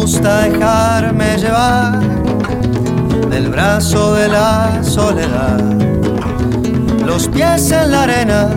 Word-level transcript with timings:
gusta 0.00 0.42
dejarme 0.42 1.36
llevar 1.38 1.98
del 3.28 3.48
brazo 3.48 4.14
de 4.14 4.28
la 4.28 4.80
soledad. 4.82 5.60
Los 7.04 7.26
pies 7.26 7.72
en 7.72 7.90
la 7.90 8.04
arena, 8.04 8.48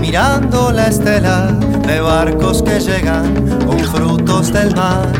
mirando 0.00 0.72
la 0.72 0.86
estela 0.86 1.48
de 1.86 2.00
barcos 2.00 2.62
que 2.62 2.80
llegan 2.80 3.34
con 3.66 3.78
frutos 3.80 4.50
del 4.54 4.74
mar. 4.74 5.12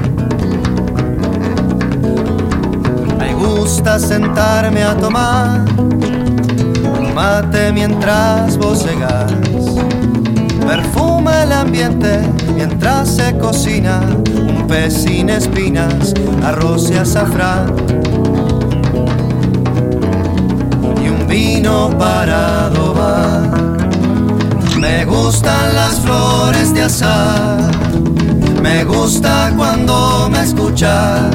Me 3.19 3.35
gusta 3.35 3.99
sentarme 3.99 4.83
a 4.83 4.97
tomar 4.97 5.61
mate 7.15 7.73
mientras 7.73 8.57
vos 8.57 8.83
llegás. 8.85 9.33
Perfuma 10.67 11.43
el 11.43 11.53
ambiente 11.53 12.21
mientras 12.55 13.09
se 13.09 13.37
cocina 13.39 14.01
pez 14.67 14.95
sin 15.05 15.31
espinas, 15.31 16.15
arroz 16.45 16.91
y 16.91 16.95
azafrán. 16.95 17.75
Y 21.03 21.09
un 21.09 21.27
vino 21.29 21.91
para 21.99 22.67
adobar. 22.67 23.89
Me 24.79 25.05
gustan 25.05 25.75
las 25.75 26.01
flores 26.01 26.75
de 26.75 26.83
azar. 26.83 27.71
Me 28.63 28.85
gusta 28.85 29.53
cuando 29.57 30.29
me 30.31 30.43
escuchas 30.43 31.35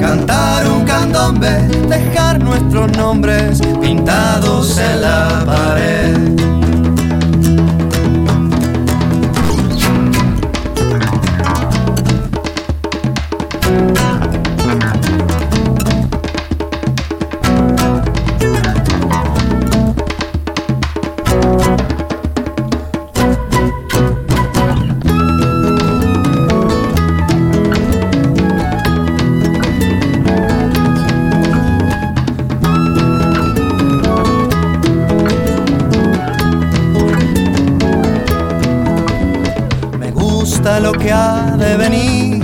cantar 0.00 0.66
un 0.68 0.84
candombe, 0.84 1.68
dejar 1.88 2.42
nuestros 2.42 2.90
nombres 2.96 3.60
pintados 3.80 4.23
lo 40.64 40.92
que 40.92 41.12
ha 41.12 41.56
de 41.58 41.76
venir 41.76 42.42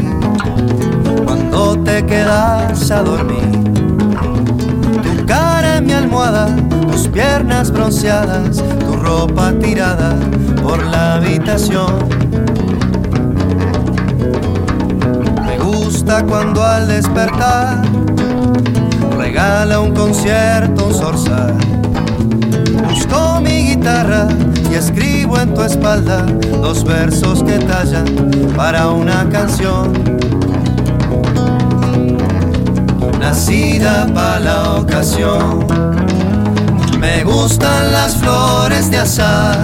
cuando 1.25 1.79
te 1.83 2.05
quedas 2.05 2.91
a 2.91 3.03
dormir. 3.03 3.51
Tu 5.03 5.25
cara 5.27 5.79
en 5.79 5.87
mi 5.87 5.95
almohada, 5.95 6.55
tus 6.91 7.09
piernas 7.09 7.71
bronceadas, 7.71 8.63
tu 8.79 8.93
ropa 8.97 9.53
tirada 9.53 10.15
por 10.63 10.85
la 10.85 11.15
habitación. 11.15 11.95
Me 15.47 15.59
gusta 15.59 16.23
cuando 16.23 16.63
al 16.63 16.89
despertar 16.89 17.83
regala 19.17 19.81
un 19.81 19.95
concierto, 19.95 20.89
un 20.89 20.95
zorzal. 20.95 21.55
Busco 22.91 23.41
mi 23.41 23.69
guitarra 23.69 24.27
y 24.69 24.75
escribo 24.75 25.39
en 25.39 25.55
tu 25.55 25.63
espalda 25.63 26.27
dos 26.61 26.83
versos 26.83 27.41
que 27.45 27.59
tallan 27.61 28.05
para 28.57 28.89
una 28.89 29.29
canción. 29.29 29.93
Nacida 33.21 34.09
para 34.13 34.41
la 34.41 34.73
ocasión, 34.73 35.67
me 36.99 37.23
gustan 37.23 37.93
las 37.93 38.17
flores 38.17 38.91
de 38.91 38.99
azar, 38.99 39.57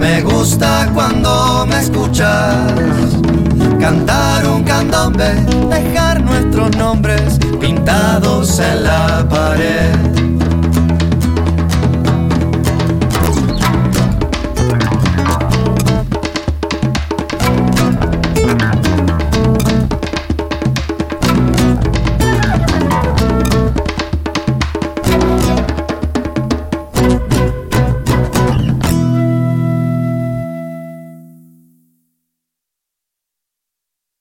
me 0.00 0.20
gusta 0.22 0.90
cuando 0.92 1.64
me 1.68 1.78
escuchas 1.78 2.72
cantar 3.78 4.46
un 4.48 4.64
candombe, 4.64 5.32
dejar 5.70 6.22
nuestros 6.22 6.76
nombres 6.76 7.38
pintados 7.60 8.58
en 8.58 8.82
la 8.82 9.24
pared 9.28 10.09